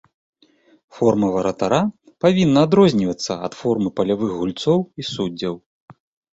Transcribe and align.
Форма 0.99 1.29
варатара 1.35 1.81
павінна 2.25 2.59
адрознівацца 2.69 3.31
ад 3.51 3.61
формы 3.61 3.89
палявых 4.03 4.31
гульцоў 4.41 4.79
і 4.85 5.01
суддзяў. 5.15 5.53